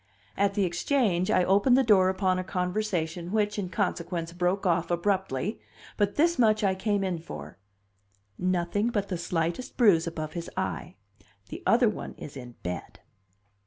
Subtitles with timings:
[0.35, 4.89] At the Exchange I opened the door upon a conversation which, in consequence, broke off
[4.89, 5.59] abruptly;
[5.95, 7.59] but this much I came in for:
[8.35, 10.95] "Nothing but the slightest bruise above his eye.
[11.49, 13.01] The other one is in bed."